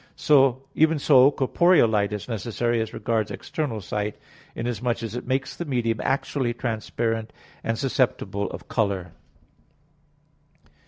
Even 0.73 0.97
so 0.97 1.29
corporeal 1.29 1.87
light 1.87 2.11
is 2.11 2.27
necessary 2.27 2.81
as 2.81 2.91
regards 2.91 3.29
external 3.29 3.79
sight, 3.81 4.17
inasmuch 4.55 5.03
as 5.03 5.13
it 5.15 5.27
makes 5.27 5.55
the 5.55 5.63
medium 5.63 6.01
actually 6.01 6.55
transparent, 6.55 7.31
and 7.63 7.77
susceptible 7.77 8.49
of 8.49 8.67
color. 8.67 9.11